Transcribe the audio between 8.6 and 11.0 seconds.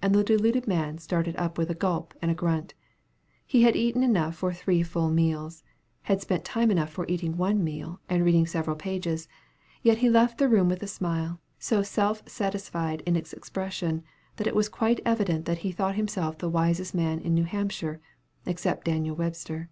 pages; yet he left the room with a